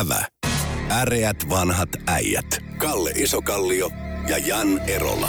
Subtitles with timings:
[0.00, 0.24] Ävä.
[0.90, 2.58] Äreät vanhat äijät.
[2.78, 3.90] Kalle Isokallio
[4.28, 5.28] ja Jan Erola.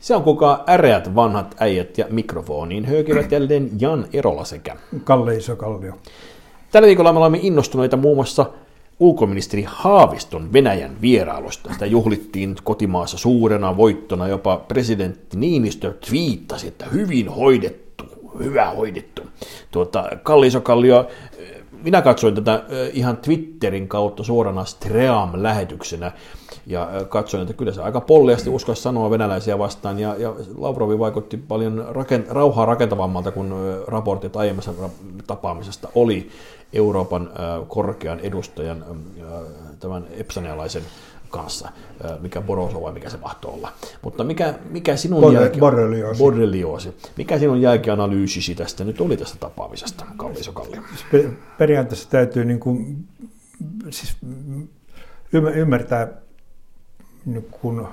[0.00, 5.92] Se on kuka äreät vanhat äijät ja mikrofoniin höykivät jälleen Jan Erola sekä Kalle Isokallio.
[6.72, 8.46] Tällä viikolla me olemme innostuneita muun muassa
[9.00, 11.72] ulkoministeri Haaviston Venäjän vierailusta.
[11.72, 18.04] Sitä juhlittiin kotimaassa suurena voittona, jopa presidentti Niinistö twiittasi, että hyvin hoidettu,
[18.38, 19.22] hyvä hoidettu.
[19.70, 21.08] Tuota, Kalli Isokallio,
[21.82, 26.12] minä katsoin tätä ihan Twitterin kautta suorana Stream-lähetyksenä
[26.66, 31.36] ja katsoin, että kyllä se aika polleasti uskoisi sanoa venäläisiä vastaan ja, ja Lavrovi vaikutti
[31.36, 33.52] paljon rakent- rauhaa rakentavammalta kuin
[33.86, 34.72] raportit aiemmassa
[35.26, 36.30] tapaamisesta oli
[36.72, 37.30] Euroopan
[37.68, 38.84] korkean edustajan
[39.80, 40.82] tämän epsanialaisen
[41.28, 41.68] kanssa,
[42.20, 43.72] mikä Boroso vai mikä se mahtoi olla.
[44.02, 45.58] Mutta mikä, mikä sinun Borre- jälki...
[45.58, 46.18] borrelioosi.
[46.18, 46.96] borrelioosi.
[47.16, 50.80] Mikä sinun jälkianalyysisi tästä nyt oli tästä tapaamisesta, Kalli Sokalli?
[51.12, 53.04] Pe- Periaatteessa täytyy niin kuin,
[53.90, 54.16] siis
[55.34, 56.08] ymmär- ymmärtää
[57.26, 57.86] niin kuin,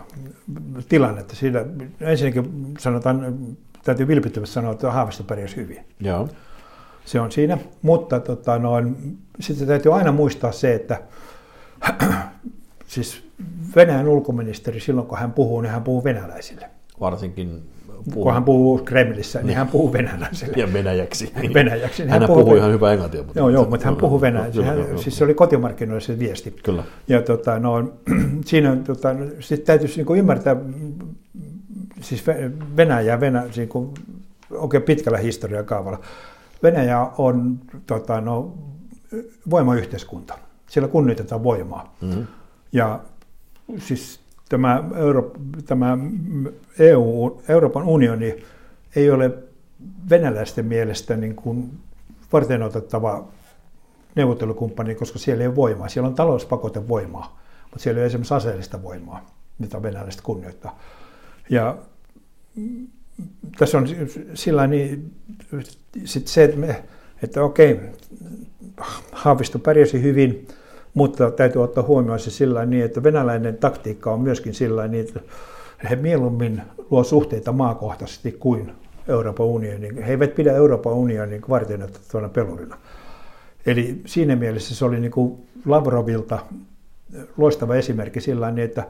[0.90, 1.36] tilannetta.
[1.36, 1.66] Siinä,
[2.02, 3.36] ensinnäkin sanotaan,
[3.84, 5.86] täytyy vilpittömästi sanoa, että Haavisto pärjäsi hyvin.
[6.00, 6.30] Joo.
[7.06, 7.58] Se on siinä.
[7.82, 11.02] Mutta tota, noin, sitten täytyy aina muistaa se, että
[12.88, 13.25] siis
[13.76, 16.70] Venäjän ulkoministeri silloin, kun hän puhuu, niin hän puhuu venäläisille.
[17.00, 17.64] Varsinkin
[18.14, 20.58] Kun hän puhuu Kremlissä, niin hän puhuu venäläisille.
[20.58, 21.32] ja venäjäksi.
[21.54, 22.04] Venäjäksi.
[22.04, 23.24] Niin Hän, hän puhuu ihan hyvää englantia.
[23.24, 24.48] Mutta Joo, joo, mutta hän puhuu venäjää.
[24.54, 24.98] Joo, Hän, joo, joo.
[24.98, 26.52] siis se oli kotimarkkinoilla se viesti.
[26.64, 26.84] Kyllä.
[27.08, 27.94] Ja tota, no,
[28.46, 30.56] siinä tota, no, sit täytyisi niin ymmärtää,
[32.02, 33.94] siis Ve- Venäjä, Venäjä niin kuin,
[34.52, 36.00] oikein pitkällä historiakaavalla.
[36.64, 38.54] Venäjä on tota, no,
[39.50, 40.38] voimayhteiskunta.
[40.68, 41.96] Siellä kunnioitetaan voimaa.
[42.02, 42.26] Mm-hmm.
[42.72, 43.00] Ja
[43.78, 45.34] siis tämä, Euro,
[45.66, 45.98] tämä
[46.80, 48.44] EU, Euroopan unioni
[48.96, 49.32] ei ole
[50.10, 51.72] venäläisten mielestä niin kuin
[52.34, 53.28] varteenotettava
[54.16, 55.90] neuvottelukumppani, koska siellä ei ole voimaa.
[55.90, 60.80] Siellä on talouspakotevoimaa, mutta siellä ei ole esimerkiksi aseellista voimaa, mitä venäläiset kunnioittaa.
[61.50, 61.78] Ja
[63.58, 63.88] tässä on
[64.34, 65.12] sillä niin,
[66.06, 66.84] sit se, että, me,
[67.24, 67.80] että okei,
[69.12, 70.48] Haavisto pärjäsi hyvin,
[70.96, 75.20] mutta täytyy ottaa huomioon se sillä niin, että venäläinen taktiikka on myöskin sillä niin, että
[75.90, 76.62] he mieluummin
[76.92, 78.72] luo suhteita maakohtaisesti kuin
[79.08, 80.04] Euroopan unionin.
[80.04, 82.78] He eivät pidä Euroopan unionin varteenotettavana pelurina.
[83.66, 86.40] Eli siinä mielessä se oli niin kuin Lavrovilta
[87.38, 88.84] loistava esimerkki sillä niin, että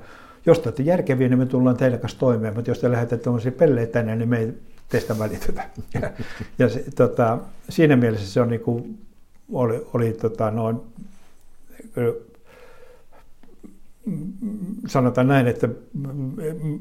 [0.45, 3.51] jos te olette järkeviä, niin me tullaan teidän kanssa toimeen, mutta jos te lähdette tuollaisia
[3.51, 4.53] pelleitä tänne, niin me ei
[4.89, 5.69] teistä välitetä.
[5.93, 6.11] Ja,
[6.59, 7.37] ja se, tota,
[7.69, 8.97] siinä mielessä se on niin kuin,
[9.53, 10.77] oli, oli tota, noin,
[14.87, 15.69] sanotaan näin, että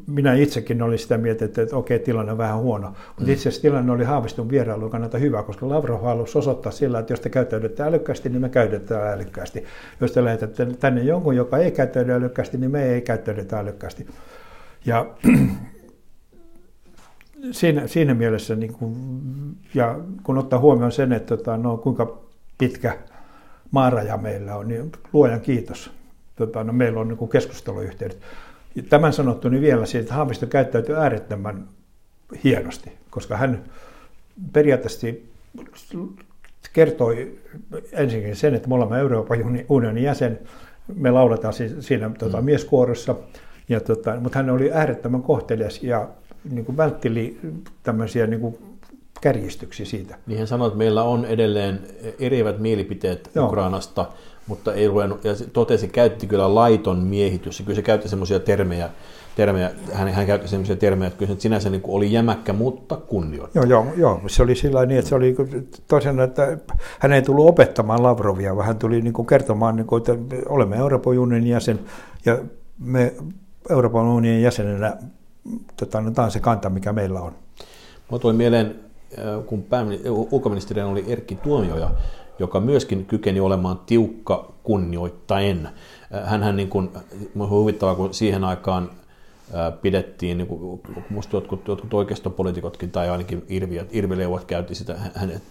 [0.07, 2.93] minä itsekin olin sitä mieltä, että, että okei, tilanne on vähän huono.
[3.17, 7.13] Mutta itse asiassa tilanne oli Haaviston vierailun kannalta hyvä, koska Lavrov halusi osoittaa sillä, että
[7.13, 9.65] jos te käyttäydytte älykkäästi, niin me käytetään älykkäästi.
[10.01, 14.07] Jos te lähetätte tänne jonkun, joka ei käyttäydy älykkäästi, niin me ei käyttäydytä älykkäästi.
[14.87, 15.07] Ja
[17.51, 18.97] siinä, siinä mielessä, niin kuin,
[19.75, 22.19] ja kun ottaa huomioon sen, että tota, no, kuinka
[22.59, 22.99] pitkä
[23.75, 25.91] maaraja meillä on, niin luojan kiitos.
[26.37, 28.19] Tota, no, meillä on niin keskusteluyhteydet.
[28.75, 31.69] Ja tämän sanottu niin vielä siitä, että Haavisto käyttäytyy äärettömän
[32.45, 33.65] hienosti, koska hän
[34.53, 35.07] periaatteessa
[36.73, 37.39] kertoi
[37.93, 40.39] ensinnäkin sen, että me olemme Euroopan unionin jäsen,
[40.95, 42.45] me lauletaan siinä tota, mm.
[42.45, 43.15] mieskuorossa,
[43.69, 46.09] ja, tota, mutta hän oli äärettömän kohtelias ja
[46.51, 47.39] niin kuin vältteli
[47.83, 48.59] tämmöisiä niin kuin
[49.21, 50.19] kärjistyksiä siitä.
[50.27, 51.81] Niin hän sanoi, että meillä on edelleen
[52.19, 53.47] eriävät mielipiteet Joo.
[53.47, 54.07] Ukrainasta,
[54.47, 58.91] mutta ei ruvennut, ja totesi, käytti kyllä laiton miehitys, ja kyllä se käytti semmoisia termejä,
[59.37, 63.67] termejä hän, hän käytti semmoisia termejä, että kyllä se sinänsä niin oli jämäkkä, mutta kunnioittava.
[63.67, 65.37] Joo, joo, joo, se oli sillä niin, että se oli
[65.89, 66.59] tosiaan, että
[66.99, 70.13] hän ei tullut opettamaan Lavrovia, vaan hän tuli niin kuin kertomaan, niin kuin, että
[70.49, 71.81] olemme Euroopan unionin jäsen,
[72.25, 72.39] ja
[72.79, 73.15] me
[73.71, 74.97] Euroopan unionin jäsenenä
[75.77, 77.33] tota, tämä on se kanta, mikä meillä on.
[78.11, 78.84] Mulla tuli mieleen,
[79.47, 79.65] kun
[80.31, 81.91] ulkoministerinä oli Erkki Tuomioja,
[82.39, 85.69] joka myöskin kykeni olemaan tiukka kunnioittaen.
[86.25, 86.91] Hänhän niin kuin,
[87.49, 88.91] huvittavaa, kun siihen aikaan
[89.83, 90.81] pidettiin, niin kuin,
[91.11, 95.43] musta jotkut, jotkut oikeistopoliitikotkin tai ainakin Irvi, Irvi Leuvat käytti sitä, hänet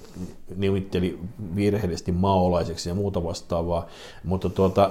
[0.55, 1.19] nimitteli
[1.55, 3.87] virheellisesti maolaiseksi ja muuta vastaavaa,
[4.23, 4.89] mutta, tuota,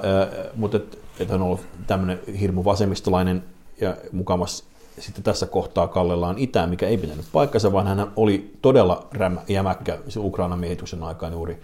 [0.55, 3.45] mutta et, et hän on ollut tämmöinen hirmu vasemmistolainen
[3.81, 4.65] ja mukamas
[4.99, 9.99] sitten tässä kohtaa kallellaan itään, mikä ei pitänyt paikkansa, vaan hän oli todella rämä, jämäkkä
[10.09, 11.59] se Ukrainan miehityksen aikaan juuri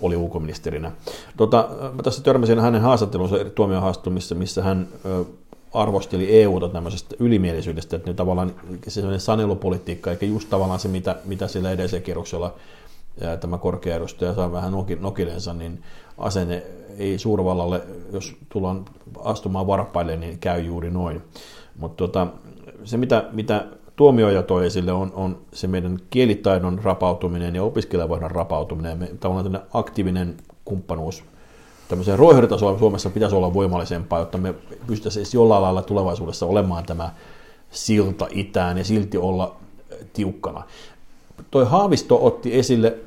[0.00, 0.92] oli ulkoministerinä.
[1.36, 4.88] Tota, mä tässä törmäsin hänen haastattelunsa, tuomion haastattelussa, missä hän
[5.72, 11.16] arvosteli EUta tämmöisestä ylimielisyydestä, että ne tavallaan se sellainen sanelupolitiikka, eikä just tavallaan se, mitä,
[11.24, 12.54] mitä sillä edellisellä kierroksella
[13.20, 15.82] ja tämä korkea edustaja saa vähän nokilensa, niin
[16.18, 16.62] asenne
[16.98, 17.82] ei suurvallalle,
[18.12, 18.84] jos tullaan
[19.24, 21.22] astumaan varpaille, niin käy juuri noin.
[21.76, 22.26] Mutta tota,
[22.84, 28.98] se, mitä, mitä tuomioja toi esille, on, on se meidän kielitaidon rapautuminen ja opiskelijavaihdon rapautuminen.
[28.98, 31.24] Me, tavallaan aktiivinen kumppanuus
[31.88, 34.54] tämmöiseen ruohonjuuritasolla Suomessa pitäisi olla voimallisempaa, jotta me
[34.86, 37.10] pystyttäisiin jollain lailla tulevaisuudessa olemaan tämä
[37.70, 39.56] silta itään ja silti olla
[40.12, 40.62] tiukkana.
[41.50, 42.98] Toi Haavisto otti esille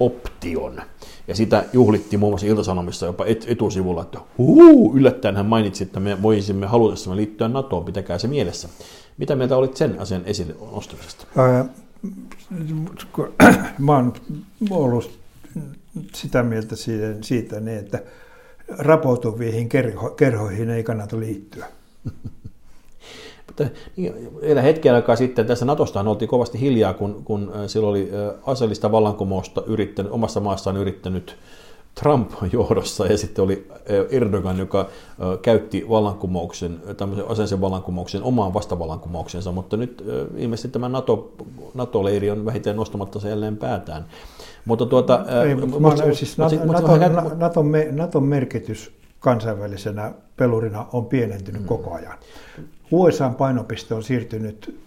[0.00, 0.82] NATO-option.
[1.28, 6.00] Ja sitä juhlittiin muun muassa Iltasanomissa jopa et, etusivulla, että huu, yllättäen hän mainitsi, että
[6.00, 8.68] me voisimme halutessamme liittyä NATOon, pitäkää se mielessä.
[9.18, 11.26] Mitä mieltä olit sen asian esille nostamisesta?
[13.78, 14.12] mä oon
[14.70, 15.18] ollut
[16.14, 18.02] sitä mieltä siitä, siitä niin, että
[18.68, 21.66] rapautuviin kerho, kerhoihin ei kannata liittyä.
[23.58, 28.10] Mutta niin, vielä hetken aikaa sitten tässä Natostahan oltiin kovasti hiljaa, kun, kun silloin oli
[28.46, 31.36] aseellista vallankumousta yrittänyt, omassa maassaan yrittänyt
[31.94, 33.66] Trump johdossa ja sitten oli
[34.10, 34.88] Erdogan, joka
[35.42, 40.04] käytti vallankumouksen, tämmöisen aseellisen vallankumouksen omaan vastavallankumouksensa, mutta nyt
[40.36, 41.32] ilmeisesti tämä NATO,
[41.74, 44.04] NATO-leiri on vähiten nostamatta se jälleen päätään.
[44.64, 47.62] Mutta tuota, Ei, mutta, mutta, siis mutta, NATO, NATO, NATO,
[47.92, 51.68] NATOn merkitys kansainvälisenä pelurina on pienentynyt hmm.
[51.68, 52.18] koko ajan.
[52.90, 54.80] USA painopiste on siirtynyt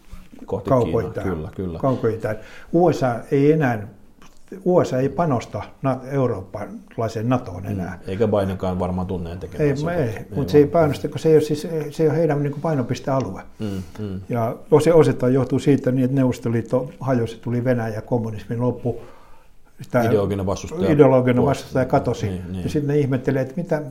[0.45, 1.29] Kohti kaukoitään.
[1.29, 1.79] Kyllä, kyllä.
[1.79, 2.39] kaukoitään.
[2.73, 3.87] USA ei enää
[4.65, 5.63] USA ei panosta
[6.11, 7.99] eurooppalaiseen NATOon mm, enää.
[8.07, 9.69] Eikä Bidenkaan varmaan tunneen tekemään.
[9.69, 12.17] Ei, ei, ei mutta se ei painosta, koska se ei ole, siis, se ei ole
[12.17, 13.41] heidän niin painopistealue.
[13.59, 14.21] Mm, mm.
[14.29, 14.55] Ja
[14.93, 19.01] osittain johtuu siitä, niin, että Neuvostoliitto hajosi, tuli Venäjä ja kommunismin loppu
[19.81, 22.27] sitä ideologinen vastustaja, ideologinen vastustaja katosi.
[22.27, 22.63] Niin, niin.
[22.63, 23.81] Ja sitten ne ihmettelee, että mitä,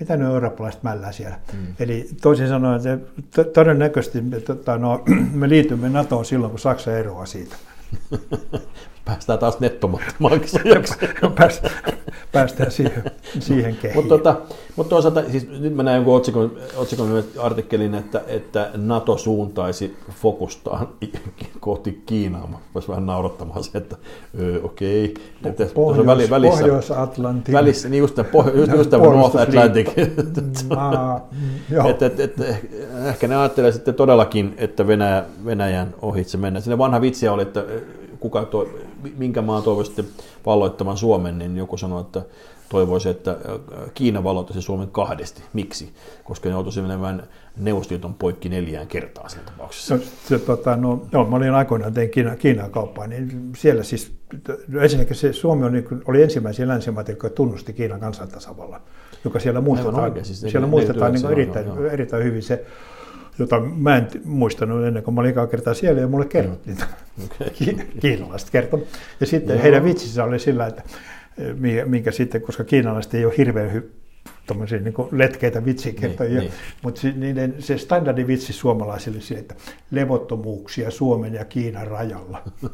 [0.00, 1.36] mitä ne eurooppalaiset mällää siellä.
[1.52, 1.66] Mm.
[1.78, 2.80] Eli toisin sanoen,
[3.18, 7.56] että todennäköisesti me, tota, no, me liitymme NATOon silloin, kun Saksa eroaa siitä.
[9.08, 10.94] Päästään taas nettomaksajaksi.
[12.32, 13.04] Päästään siihen,
[13.38, 13.96] siihen kehiin.
[13.96, 14.36] Mutta tota,
[14.76, 20.88] mut toisaalta, siis nyt mä näen jonkun otsikon, otsikon artikkelin, että, että NATO suuntaisi fokustaan
[21.60, 22.60] kohti Kiinaa.
[22.74, 23.96] Voisi vähän naurattamaan se, että
[24.40, 25.14] öö, okei.
[25.46, 25.66] Okay.
[25.74, 27.52] Pohjois, väli, välissä, Pohjois-Atlantin.
[27.52, 29.88] Välissä, niin just, pohjo, just, just North Atlantic.
[31.90, 32.40] et, et, et,
[33.06, 36.60] ehkä ne ajattelee sitten todellakin, että Venäjä, Venäjän ohitse mennä.
[36.60, 37.64] Sinne vanha vitsi oli, että
[38.20, 38.68] kuka to,
[39.16, 40.04] minkä maan toivoisitte
[40.46, 42.22] valloittavan Suomen, niin joku sanoi, että
[42.68, 43.36] toivoisi, että
[43.94, 45.42] Kiina valloittaisi Suomen kahdesti.
[45.52, 45.92] Miksi?
[46.24, 47.22] Koska ne joutuisi menemään
[47.56, 49.94] Neuvostoliiton poikki neljään kertaa siinä tapauksessa.
[49.94, 54.12] No, se, tota, no, no, mä olin aikoinaan tein Kiina, Kiinaa kauppaa, niin siellä siis,
[54.80, 58.80] ensinnäkin se Suomi on, niin, oli ensimmäisiä länsimaita, jotka tunnusti Kiinan kansantasavallan,
[59.24, 61.90] joka siellä muistetaan, oikein, siis siellä ne, muistetaan ne, niin erittäin, joo, joo.
[61.90, 62.66] erittäin hyvin se,
[63.38, 66.76] jota mä en muistanut ennen kuin mä olin kertaa siellä ja mulle kerrottiin.
[66.76, 67.24] Mm.
[67.24, 67.48] Okay.
[68.00, 68.86] Kiinalaiset kertoi.
[69.20, 69.62] Ja sitten Joo.
[69.62, 70.82] heidän vitsissä oli sillä, että
[71.84, 73.92] minkä sitten, koska kiinalaiset ei ole hirveän hy,
[74.84, 76.52] niin letkeitä vitsikertoja, niin, niin.
[76.82, 79.54] mutta niiden, se standardivitsi suomalaisille se, että
[79.90, 82.42] levottomuuksia Suomen ja Kiinan rajalla.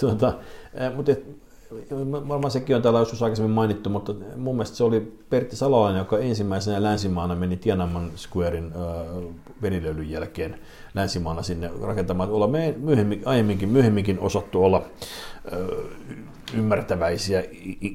[0.00, 0.38] tuota,
[0.96, 1.12] mutta
[2.28, 6.18] varmaan sekin on täällä joskus aikaisemmin mainittu, mutta mun mielestä se oli Pertti Salolainen, joka
[6.18, 9.24] ensimmäisenä länsimaana meni Tiananmen Squarein äh,
[9.62, 10.58] venilöilyn jälkeen
[10.94, 12.30] länsimaana sinne rakentamaan.
[12.30, 14.82] Olla me myöhemmin, aiemminkin, myöhemminkin osattu olla
[15.52, 15.58] äh,
[16.54, 17.44] ymmärtäväisiä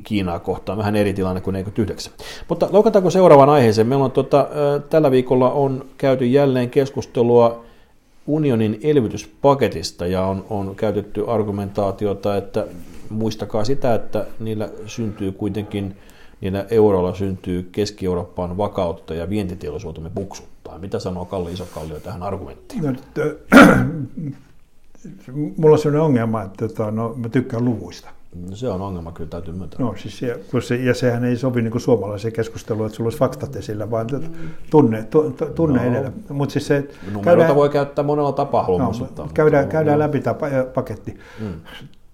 [0.03, 0.77] Kiinaa kohtaan.
[0.77, 2.13] Vähän eri tilanne kuin 49.
[2.48, 3.88] Mutta loukataanko seuraavaan aiheeseen?
[3.88, 7.69] Meillä on tota, äh, tällä viikolla on käyty jälleen keskustelua
[8.27, 12.67] unionin elvytyspaketista ja on, on käytetty argumentaatiota, että
[13.09, 15.97] muistakaa sitä, että niillä syntyy kuitenkin,
[16.41, 20.79] niillä euroilla syntyy Keski-Eurooppaan vakautta ja vientiteollisuutemme puksuttaa.
[20.79, 22.83] Mitä sanoo Kalli Isokallio tähän argumenttiin?
[22.83, 22.93] No,
[25.57, 28.09] mulla on sellainen ongelma, että tota, no, mä tykkään luvuista.
[28.49, 29.79] No, se on ongelma, kyllä täytyy myöntää.
[29.79, 33.55] No, siis, ja, se, ja sehän ei sovi niin suomalaiseen keskusteluun, että sulla olisi faktat
[33.55, 34.07] esillä, vaan
[34.69, 36.11] tunne, tu, tunne no, edellä.
[36.29, 36.87] Mut siis se,
[37.23, 38.91] käydään, voi käyttää monella tapaa, no,
[39.33, 40.35] Käydään, käydään läpi tämä
[40.73, 41.19] paketti.
[41.39, 41.53] Mm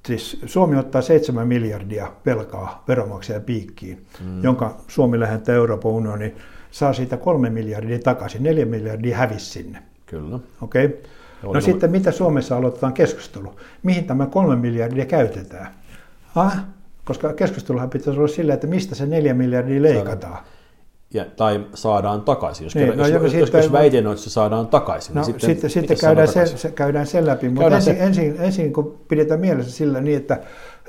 [0.05, 4.43] siis Suomi ottaa 7 miljardia velkaa veronmaksajan piikkiin, mm.
[4.43, 6.35] jonka Suomi lähettää Euroopan unioni,
[6.71, 9.83] saa siitä 3 miljardia takaisin, 4 miljardia hävisi sinne.
[10.05, 10.39] Kyllä.
[10.61, 10.85] Okei.
[10.85, 11.53] Okay.
[11.53, 13.55] No sitten mitä Suomessa aloitetaan keskustelu?
[13.83, 15.67] Mihin tämä 3 miljardia käytetään?
[16.35, 16.65] Ah,
[17.05, 20.37] koska keskusteluhan pitäisi olla sillä, että mistä se 4 miljardia leikataan
[21.15, 22.65] ja, tai saadaan takaisin.
[22.65, 25.49] Jos, niin, no, jos, jos, jos väite on, että se saadaan takaisin, no, niin sitten,
[25.49, 27.49] sitten, sitten käydään, se, se, käydään sen läpi.
[27.49, 28.03] Mutta ensin, se.
[28.03, 30.39] ensin, ensin, kun pidetään mielessä sillä niin, että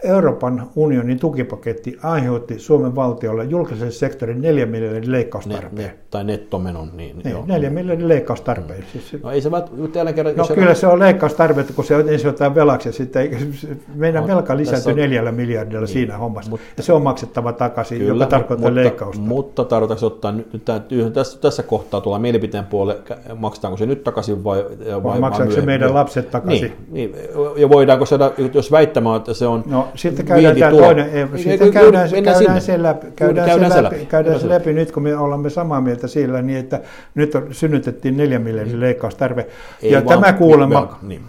[0.05, 5.75] Euroopan unionin tukipaketti aiheutti Suomen valtiolle julkiselle sektorin 4 miljardin leikkaustarpeen.
[5.75, 6.91] Ne, ne, tai nettomenon.
[6.95, 7.45] Niin, niin, joo.
[7.47, 8.81] 4 miljardin leikkaustarpeen.
[8.81, 8.87] Mm.
[8.93, 10.37] Siis, no ei se välttämättä kerran...
[10.37, 13.31] No kyllä se on leikkaustarve, kun se ensin ottaa velaksi ja sitten
[13.95, 14.99] meidän no, velka lisääntyy on...
[14.99, 16.51] neljällä miljardilla niin, siinä hommassa.
[16.51, 19.23] Mutta, ja se on maksettava takaisin, kyllä, joka tarkoittaa mutta, leikkausta.
[19.23, 20.65] Mutta tarkoitatko ottaa nyt, nyt
[21.13, 23.03] tässä, tässä kohtaa tulla mielipiteen puolelle,
[23.37, 24.65] maksetaanko se nyt takaisin vai...
[24.65, 26.73] vai, vai maksaako se meidän lapset takaisin?
[26.91, 28.17] Niin, niin, ja voidaanko se,
[28.55, 32.83] jos väittämään, että se on No sitten käydään tämä toinen, ei, sitten käydään, käydään se
[32.83, 36.43] läpi, käydään, käydään se läpi, käydään se läpi nyt, kun me olemme samaa mieltä sillä,
[36.43, 36.81] niin että
[37.15, 38.81] nyt on, synnytettiin neljän miljardin niin.
[38.81, 39.47] leikkaustarve.
[39.83, 41.23] Ei ja tämä kuulemma, niin.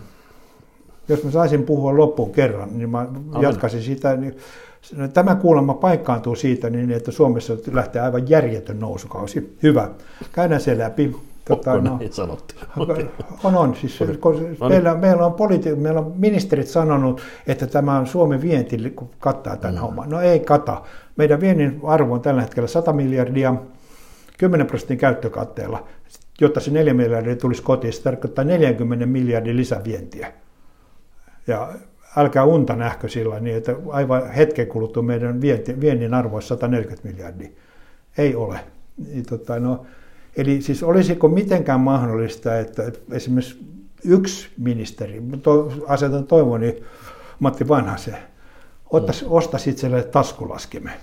[1.09, 3.41] jos mä saisin puhua loppuun kerran, niin mä Amen.
[3.41, 4.37] jatkaisin sitä, niin
[5.13, 9.57] Tämä kuulemma paikkaantuu siitä, niin että Suomessa lähtee aivan järjetön nousukausi.
[9.63, 9.89] Hyvä.
[10.31, 11.15] Käydään se läpi.
[11.47, 12.55] Tota, no, niin sanottu?
[13.43, 13.75] On, on.
[13.75, 13.99] Siis,
[14.59, 19.57] no, meillä, meillä, on politi- meillä on ministerit sanonut, että tämä on Suomen vienti kattaa
[19.57, 19.81] tämän mm.
[19.81, 20.09] homman.
[20.09, 20.81] No ei kata.
[21.15, 23.55] Meidän viennin arvo on tällä hetkellä 100 miljardia,
[24.37, 25.87] 10 prosentin käyttökatteella.
[26.41, 30.33] Jotta se 4 miljardia tulisi kotiin, se tarkoittaa 40 miljardin lisävientiä.
[31.47, 31.73] Ja
[32.17, 37.07] älkää unta nähkö sillä niin, että aivan hetken kuluttua meidän vienti, viennin arvo olisi 140
[37.07, 37.49] miljardia.
[38.17, 38.59] Ei ole.
[39.07, 39.85] Niin, tota, no,
[40.37, 43.57] Eli siis olisiko mitenkään mahdollista, että esimerkiksi
[44.03, 46.83] yksi ministeri, to, asetan toivoni
[47.39, 48.17] Matti Vanhasen,
[48.89, 49.31] ottaisi, mm.
[49.31, 50.93] ostaisi itselleen taskulaskimen.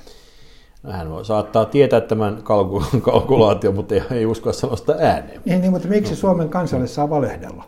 [0.90, 5.40] Hän voi saattaa tietää tämän kalku- kalkulaation, mutta ei, ei usko sellaista ääneen.
[5.44, 6.16] Niin, niin, mutta miksi.
[6.16, 7.64] Suomen kansalle saa valehdella?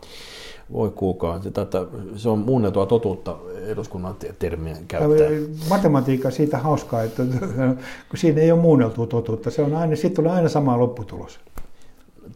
[0.73, 1.39] Voi kuukaa.
[1.53, 5.27] Tätä, se on muunneltua totuutta eduskunnan termien käyttää.
[5.69, 7.23] Matematiikka siitä hauskaa, että
[8.09, 9.51] kun siinä ei ole muunneltua totuutta.
[9.51, 11.39] Se on aina, sitten tulee aina sama lopputulos.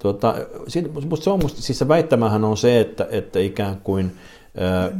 [0.02, 0.36] Tuota,
[0.68, 0.84] se,
[1.30, 4.12] on, musta, siis se väittämähän on se, että, että ikään kuin...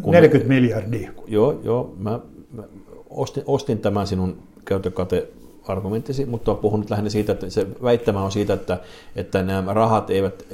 [0.02, 1.12] Kun 40 me, miljardia.
[1.28, 2.20] Joo, joo mä,
[2.52, 2.64] mä
[3.10, 5.28] ostin, ostin tämän sinun käytökate
[5.68, 8.80] argumenttisi, mutta on puhunut lähinnä siitä, että se väittämä on siitä, että,
[9.16, 10.46] että nämä, rahat eivät,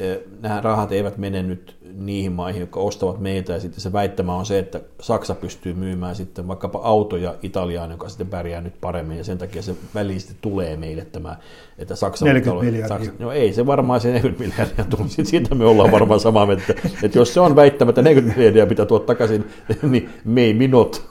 [0.42, 4.46] nämä rahat eivät mene nyt niihin maihin, jotka ostavat meiltä, ja sitten se väittämä on
[4.46, 9.24] se, että Saksa pystyy myymään sitten vaikkapa autoja Italiaan, joka sitten pärjää nyt paremmin, ja
[9.24, 11.38] sen takia se välisesti tulee meille tämä,
[11.78, 12.26] että Saksa...
[12.26, 12.98] 40 miljardia.
[12.98, 16.64] Saksa, no ei se varmaan se 40 miljardia tule, siitä me ollaan varmaan samaa mieltä,
[16.70, 19.46] että, että jos se on väittämä, että 40 miljardia pitää tuoda takaisin,
[19.90, 21.08] niin me ei minot.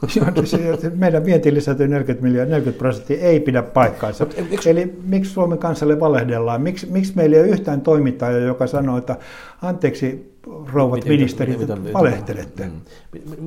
[0.95, 4.27] Meidän vienti lisätyy 40 miljardia, 40 prosenttia ei pidä paikkaansa.
[4.67, 6.63] Eli miksi Suomen kansalle valehdellaan?
[6.63, 9.17] Miksi, miksi meillä ei ole yhtään toimittajaa, joka sanoo, että
[9.63, 10.36] anteeksi,
[10.73, 12.65] rouvat miten, ministerit, miten, miten, valehtelette.
[12.65, 12.81] Mm.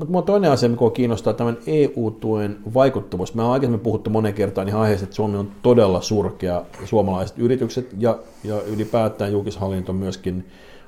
[0.07, 3.33] Mutta toinen asia, mikä kiinnostaa, tämän EU-tuen vaikuttavuus.
[3.33, 7.89] Me ollaan aikaisemmin puhuttu monen kertaan niin aiheesta, että Suomi on todella surkea suomalaiset yritykset
[7.97, 10.45] ja, ja ylipäätään julkishallinto myöskin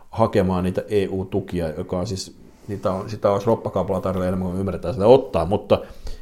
[0.10, 2.36] hakemaan niitä EU-tukia, joka on siis,
[2.68, 5.80] niitä on, sitä olisi roppakaupalla tarjolla enemmän kuin ymmärretään sitä ottaa, mutta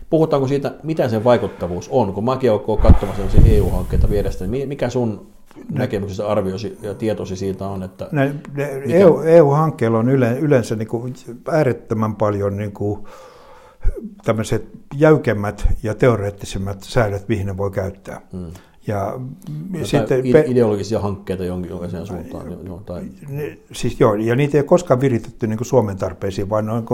[0.09, 5.27] puhutaanko siitä, mitä sen vaikuttavuus on, kun mäkin olen katsomassa EU-hankkeita vierestä, niin mikä sun
[5.71, 8.09] näkemyksessä arviosi ja tietosi siitä on, että...
[8.11, 11.13] Ne, ne EU, EU-hankkeella on yle, yleensä niin kuin
[11.51, 13.03] äärettömän paljon niin kuin
[14.23, 18.21] tämmöiset jäykemmät ja teoreettisemmat säädöt, mihin ne voi käyttää.
[18.31, 18.51] Hmm.
[18.87, 19.19] Ja
[19.69, 22.65] no, sitten, ideologisia hankkeita jonkin, jonkin suuntaan.
[22.65, 23.03] Joo, tai...
[23.71, 26.85] Siis joo, ja niitä ei koskaan viritetty niin kuin Suomen tarpeisiin, vaan noin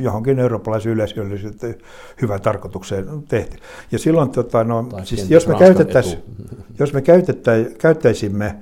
[0.00, 1.74] johonkin eurooppalaisen yleisöllisyyteen
[2.22, 3.56] hyvään tarkoitukseen tehty.
[3.92, 6.22] Ja silloin, tota, no, siis jos me, käytettäisiin,
[6.80, 7.02] jos me
[7.78, 8.56] käyttäisimme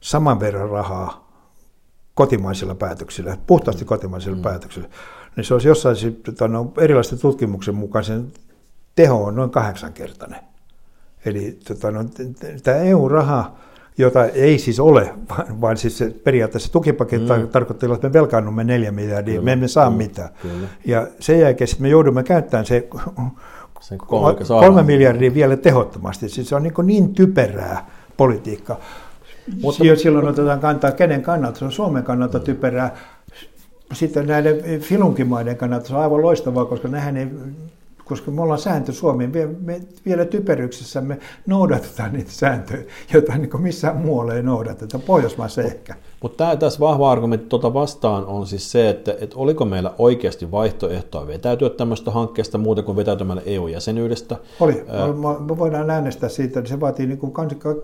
[0.00, 1.30] saman verran rahaa
[2.14, 4.42] kotimaisilla päätöksillä, puhtaasti kotimaisilla mm.
[4.42, 4.88] päätöksillä,
[5.36, 8.32] niin se olisi jossain tota, no, erilaisten tutkimuksen mukaan sen
[8.96, 10.49] teho on noin kahdeksankertainen.
[11.24, 12.04] Eli tota, no,
[12.62, 13.52] tämä EU-raha,
[13.98, 17.48] jota ei siis ole, vaan, vaan siis se, periaatteessa tukipaketti mm.
[17.48, 20.28] tarkoittaa, että me velkaannumme neljä miljardia, kyllä, me emme saa kyllä, mitään.
[20.42, 20.68] Kyllä.
[20.86, 22.88] Ja sen jälkeen me joudumme käyttämään se,
[24.06, 26.28] kolme miljardia vielä tehottomasti.
[26.28, 28.80] Siis se on niin, niin typerää politiikkaa.
[29.62, 32.44] Mutta, Silloin otetaan kantaa, kenen kannalta, se on Suomen kannalta mm.
[32.44, 32.96] typerää.
[33.92, 37.26] Sitten näiden filunkimaiden kannalta se on aivan loistavaa, koska nehän ei
[38.10, 43.96] koska me ollaan sääntö Suomeen, me, me vielä typeryksessämme noudatetaan niitä sääntöjä, joita niin missään
[43.96, 45.94] muualla ei noudateta, Pohjoismaissa ehkä.
[46.22, 51.26] Mutta tässä vahva argumentti tuota vastaan on siis se, että, että oliko meillä oikeasti vaihtoehtoa
[51.26, 54.36] vetäytyä tämmöistä hankkeesta muuta kuin vetäytymällä EU-jäsenyydestä?
[54.60, 54.84] Oli.
[54.88, 55.06] Ää...
[55.48, 57.32] Me voidaan äänestää siitä, se vaatii niin kuin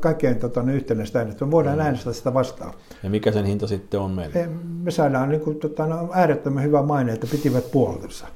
[0.01, 1.45] kaikkein tota, yhtenäistä äänestä.
[1.45, 1.85] Me voidaan mm.
[1.85, 2.75] äänestää sitä vastaan.
[3.03, 4.49] Ja mikä sen hinta sitten on meillä?
[4.83, 8.27] Me saadaan niin kuin, tota, no, äärettömän hyvä maine, että pitivät puolelta.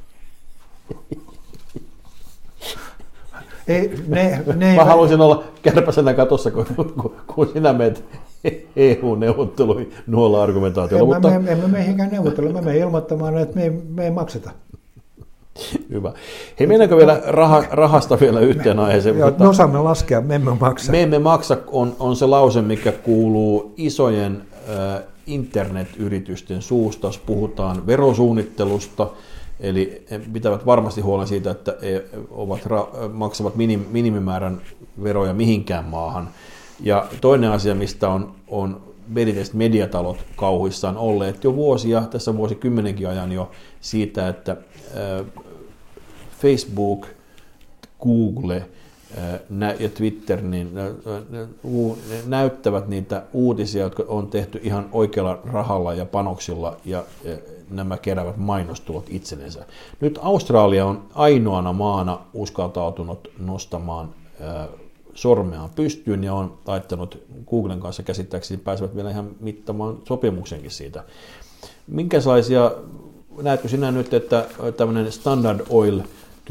[3.70, 8.04] Ei, ne, ne Mä haluaisin olla kärpäsenä katossa, kun, kun, kun sinä menet
[8.76, 11.14] EU-neuvotteluihin nuolla argumentaatiolla.
[11.14, 11.28] Mutta...
[11.28, 14.50] me, emme me mihinkään neuvottele, me me ilmoittamaan, että me, me ei makseta.
[15.90, 16.12] Hyvä.
[16.60, 19.18] Hei, mennäänkö vielä raha, rahasta vielä yhteen aiheeseen?
[19.18, 20.92] Joo, me osaamme laskea, me emme maksa.
[20.92, 27.86] Me emme maksa on, on se lause, mikä kuuluu isojen äh, internetyritysten suusta, jos puhutaan
[27.86, 29.06] verosuunnittelusta,
[29.60, 32.60] eli pitävät varmasti huolen siitä, että he ovat,
[33.12, 34.60] maksavat minim, minimimäärän
[35.02, 36.28] veroja mihinkään maahan.
[36.80, 38.80] Ja toinen asia, mistä on, on
[39.14, 43.50] perinteiset mediatalot kauhuissaan olleet jo vuosia, tässä vuosikymmenenkin ajan jo
[43.80, 44.56] siitä, että
[46.40, 47.06] Facebook,
[48.02, 48.66] Google
[49.78, 50.70] ja Twitter niin
[52.26, 57.04] näyttävät niitä uutisia, jotka on tehty ihan oikealla rahalla ja panoksilla ja
[57.70, 59.66] nämä keräävät mainostulot itsellensä.
[60.00, 64.08] Nyt Australia on ainoana maana uskaltautunut nostamaan
[65.14, 71.04] sormeaan pystyyn ja on laittanut Googlen kanssa käsittääkseni pääsevät vielä ihan mittamaan sopimuksenkin siitä.
[71.86, 72.72] Minkälaisia,
[73.42, 76.00] näetkö sinä nyt, että tämmöinen Standard Oil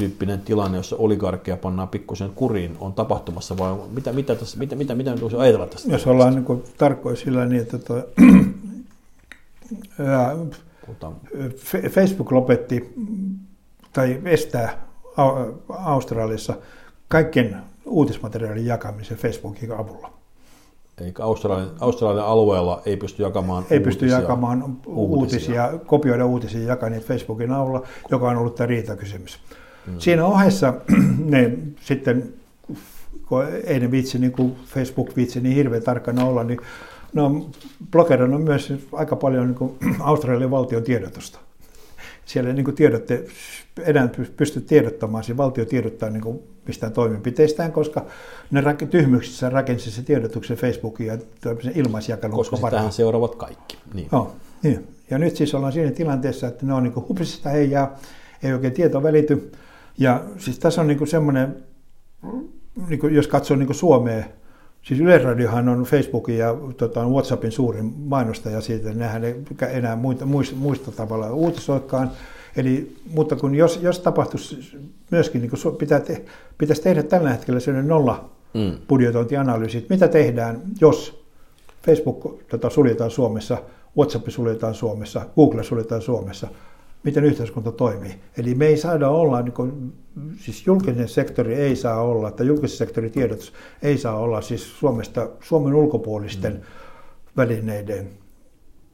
[0.00, 4.94] tyyppinen tilanne, jossa oligarkkeja pannaan pikkusen kuriin, on tapahtumassa vai mitä, mitä, tässä, mitä, mitä,
[4.94, 5.92] mitä nyt ajatella tästä?
[5.92, 8.02] Jos ollaan niin tarkkoja sillä niin, että toi,
[11.90, 12.94] Facebook lopetti
[13.92, 14.78] tai estää
[15.68, 16.54] Australiassa
[17.08, 20.12] kaikkien uutismateriaalin jakamisen Facebookin avulla.
[21.00, 26.88] Eli Australian, Australian alueella ei pysty jakamaan Ei pysty jakamaan uutisia, uutisia kopioida uutisia jakaa
[26.88, 29.38] niitä Facebookin avulla, joka on ollut tämä riitakysymys.
[29.86, 29.98] Hmm.
[29.98, 30.74] Siinä ohessa
[31.24, 32.32] ne sitten,
[33.26, 36.60] kun ei ne viitsi, niin kuin Facebook viitsi niin hirveän tarkkana olla, niin
[37.12, 37.50] no,
[37.90, 41.38] blogerannut myös aika paljon niin kuin Australian valtion tiedotusta.
[42.24, 43.24] Siellä niin kuin tiedotte,
[43.82, 48.06] enää pysty tiedottamaan, se valtio tiedottaa niin kuin mistään toimenpiteistään, koska
[48.50, 51.18] ne rak- tyhmyksissä rakensi se tiedotuksen Facebookin ja
[51.74, 52.36] ilmaisjakelun.
[52.36, 53.78] Koska sitähän seuraavat kaikki.
[53.94, 54.08] Niin.
[54.12, 54.32] Oh,
[54.62, 54.86] niin.
[55.10, 57.98] Ja nyt siis ollaan siinä tilanteessa, että ne on niin hupsista heijaa,
[58.42, 59.52] ei oikein tieto välity.
[60.00, 61.56] Ja siis tässä on niin semmoinen,
[62.88, 64.24] niin jos katsoo niin Suomea,
[64.82, 69.34] Siis Yleisradiohan on Facebookin ja tota, WhatsAppin suurin mainostaja siitä, nehän ei
[69.70, 72.10] enää muista, muista, muista tavalla uutisoikaan.
[72.56, 74.78] Eli, mutta kun jos, jos tapahtuisi
[75.10, 76.24] myöskin, niin kuin pitää te,
[76.58, 78.72] pitäisi tehdä tällä hetkellä sellainen nolla mm.
[78.88, 81.24] budjetointianalyysi, mitä tehdään, jos
[81.86, 83.58] Facebook tota, suljetaan Suomessa,
[83.98, 86.48] WhatsApp suljetaan Suomessa, Google suljetaan Suomessa,
[87.02, 88.14] miten yhteiskunta toimii.
[88.38, 89.92] Eli me ei saada olla, niin kuin,
[90.38, 95.28] siis julkinen sektori ei saa olla, että julkisen sektorin tiedotus ei saa olla siis Suomesta,
[95.40, 96.60] Suomen ulkopuolisten mm.
[97.36, 98.08] välineiden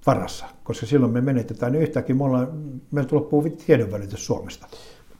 [0.07, 2.49] varassa, koska silloin me menetetään niin yhtäkkiä, me ollaan,
[2.91, 4.67] meiltä loppuu tiedonvälitys Suomesta.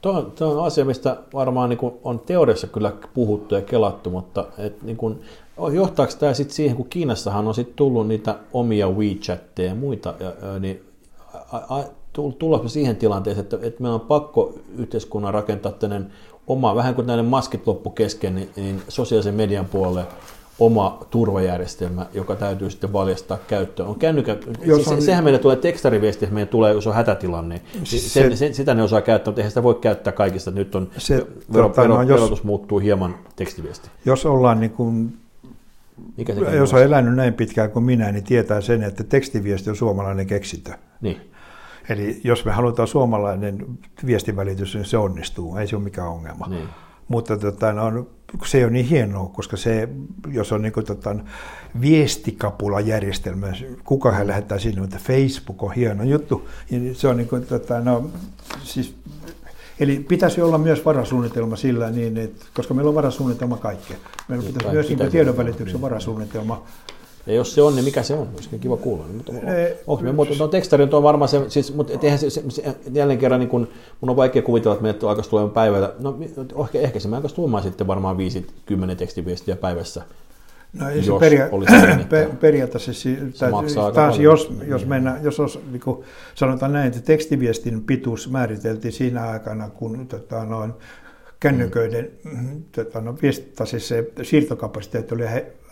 [0.03, 4.47] Tuo on, tuo on asia, mistä varmaan niin on teoriassa kyllä puhuttu ja kelattu, mutta
[4.59, 5.21] et niin kuin,
[5.73, 10.59] johtaako tämä sitten siihen, kun Kiinassahan on sitten tullut niitä omia WeChatteja ja muita, ja,
[10.59, 10.85] niin
[12.39, 16.13] tulla siihen tilanteeseen, että, että meillä on pakko yhteiskunnan rakentaa tämmöinen
[16.47, 20.07] oma, vähän kuin näiden maskit loppu kesken, niin, niin sosiaalisen median puolelle
[20.59, 23.89] oma turvajärjestelmä, joka täytyy sitten valjastaa käyttöön.
[23.89, 25.03] On kännykkä, siis on...
[25.03, 27.61] sehän meille tulee tekstariviesti, että meille tulee, jos on hätätilanne.
[27.85, 30.51] Siis se, se, sitä ne osaa käyttää, mutta eihän sitä voi käyttää kaikista.
[30.51, 33.91] Nyt on, se, vero, tota, vero, no, jos, verotus muuttuu hieman tekstiviesti.
[34.05, 35.17] Jos ollaan niin kuin
[36.17, 39.77] mikä se jos on elänyt näin pitkään kuin minä, niin tietää sen, että tekstiviesti on
[39.77, 40.73] suomalainen keksintö.
[41.01, 41.21] Niin.
[41.89, 43.67] Eli jos me halutaan suomalainen
[44.07, 46.47] viestivälitys, niin se onnistuu, ei se ole mikään ongelma.
[46.47, 46.69] Niin.
[47.09, 48.07] Mutta tota, no,
[48.47, 49.89] se on niin hienoa, koska se,
[50.33, 51.17] jos on niin kuin, tota,
[51.81, 53.47] viestikapulajärjestelmä,
[53.85, 58.11] kuka lähettää sinne, että Facebook on hieno juttu, niin se on niin kuin, tota, no,
[58.63, 58.97] siis,
[59.81, 63.97] Eli pitäisi olla myös varasuunnitelma sillä niin, että, koska meillä on varasuunnitelma kaikkea.
[64.29, 66.63] Meillä niin, pitäisi myös niin tiedonvälityksen varasuunnitelma
[67.27, 68.29] ja jos se on, niin mikä se on?
[68.35, 69.05] Olisi kiva kuulla.
[69.17, 69.33] Mutta
[69.87, 73.19] onko me, mutta no, tekstari on varmaan se, siis, mutta eihän se, se, se, jälleen
[73.19, 73.69] kerran, niin kun,
[74.01, 76.19] mun on vaikea kuvitella, että meille alkaisi tulemaan päivällä, no
[76.65, 78.17] ehkä, ehkä se alkaisi tulemaan sitten varmaan
[78.73, 80.03] 5-10 tekstiviestiä päivässä.
[80.73, 81.49] No ei se, peria-
[81.97, 84.89] niin, pe- periaatteessa se, maksaa taas jos, jos, niin.
[84.89, 90.45] mennään, jos os, niin kuin sanotaan näin, että tekstiviestin pituus määriteltiin siinä aikana, kun tota,
[90.45, 90.73] noin,
[91.41, 92.63] kännyköiden mm.
[92.73, 93.17] tota, no,
[93.65, 95.25] siis se siirtokapasiteetti oli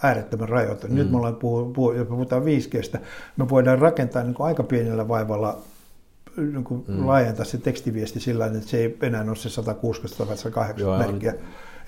[0.03, 0.87] äärettömän rajoitettu.
[0.87, 0.95] Mm.
[0.95, 2.99] Nyt me ollaan puhu, puhu, jos puhutaan 5Gstä,
[3.37, 5.63] me voidaan rakentaa niin kuin aika pienellä vaivalla
[6.37, 7.07] niin kuin mm.
[7.07, 11.35] laajentaa se tekstiviesti sillä että se ei enää ole se 160 tai 180 merkkiä.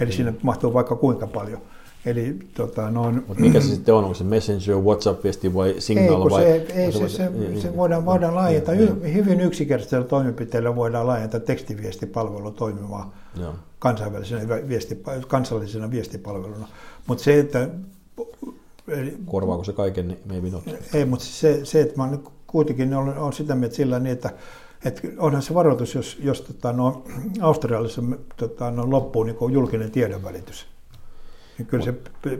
[0.00, 0.12] Eli mm.
[0.12, 1.60] siinä mahtuu vaikka kuinka paljon.
[2.06, 4.04] Eli, tota, noin, Mut mikä se sitten on?
[4.04, 6.22] Onko se Messenger, WhatsApp-viesti vai Signal?
[6.22, 8.74] Ei, vai, se, ei, se, se, se, niin, se voidaan, niin, voidaan laajentaa.
[8.74, 13.54] Niin, hyvin yksinkertaisella toimenpiteellä voidaan laajentaa tekstiviestipalvelu toimimaan joo.
[13.78, 16.68] kansainvälisenä viesti, kansallisena viestipalveluna.
[17.06, 17.68] Mutta se, että...
[19.26, 20.64] Korvaako se kaiken, niin maybe not.
[20.94, 24.30] Ei, mutta se, se että mä kuitenkin olen, olen sitä mieltä sillä niin, että
[24.84, 27.02] Et onhan se varoitus, jos, jos tota, no,
[27.40, 28.02] Australiassa
[28.36, 30.66] tota, no, loppuu niin julkinen tiedonvälitys.
[31.58, 31.92] Niin kyllä se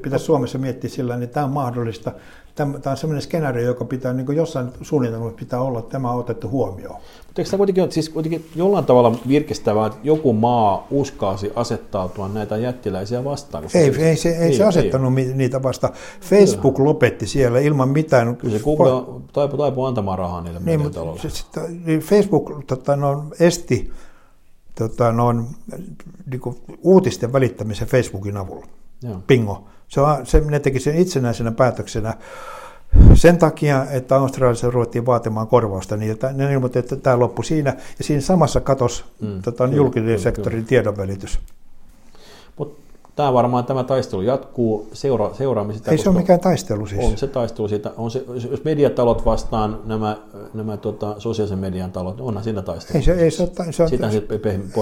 [0.02, 2.12] pitäisi Suomessa miettiä sillä että tämä on mahdollista.
[2.54, 6.48] Tämä, on sellainen skenaario, joka pitää niin jossain suunnitelmassa pitää olla, että tämä on otettu
[6.48, 6.96] huomioon.
[7.26, 12.56] Mutta eikö tämä kuitenkin, siis kuitenkin jollain tavalla virkistävää, että joku maa uskaasi asettautua näitä
[12.56, 13.64] jättiläisiä vastaan?
[13.74, 15.34] Ei, ei, ei, se, ei, ei se asettanut ei.
[15.34, 15.92] niitä vastaan.
[16.20, 16.88] Facebook Kyllä.
[16.88, 18.36] lopetti siellä ilman mitään.
[18.36, 21.44] Kyllä se Google taipui, taipui antamaan rahaa niille niin, mutta se, se,
[21.84, 23.92] niin Facebook tota, no, esti
[24.78, 26.40] tota, no, niin
[26.82, 28.66] uutisten välittämisen Facebookin avulla.
[29.02, 29.22] Joo.
[29.26, 29.68] Pingo.
[29.88, 32.14] Se, on, se, ne teki sen itsenäisenä päätöksenä
[33.14, 38.04] sen takia, että Australiassa ruvettiin vaatimaan korvausta, että ne ilmoitti, että tämä loppui siinä, ja
[38.04, 41.38] siinä samassa katosi mm, tota, julkinen sektorin tiedonvälitys.
[43.16, 45.90] Tämä varmaan tämä taistelu jatkuu, seura, seuraamme sitä.
[45.90, 47.04] Ei se ole mikään taistelu siis.
[47.04, 50.16] On se taistelu siitä, on se, jos mediatalot vastaan nämä,
[50.54, 52.96] nämä tota, sosiaalisen median talot, onhan siinä taistelu.
[52.98, 54.22] Ei se, ei se, ole, se, on, Sitä se,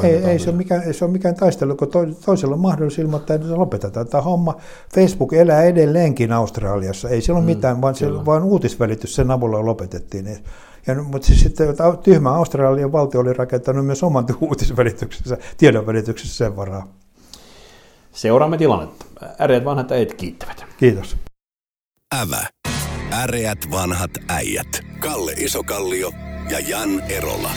[0.02, 2.98] ei, ei, se ole mikään, ei se ole mikään taistelu, kun to, toisella on mahdollisuus
[2.98, 4.56] ilmoittaa, että lopetetaan tämä homma.
[4.94, 9.64] Facebook elää edelleenkin Australiassa, ei siellä ole mm, mitään, vaan, se, vaan uutisvälitys sen avulla
[9.64, 10.26] lopetettiin.
[10.86, 11.68] Ja, mutta siis sitten
[12.02, 17.03] tyhmä Australian valtio oli rakentanut myös oman uutisvälityksensä, tiedonvälityksessä sen varaa.
[18.14, 19.04] Seuraamme tilannetta.
[19.40, 20.64] Äreät vanhat äijät kiittävät.
[20.76, 21.16] Kiitos.
[22.14, 22.46] Ävä.
[23.12, 24.80] Äreät vanhat äijät.
[24.98, 26.10] Kalle Isokallio
[26.50, 27.50] ja Jan Erola.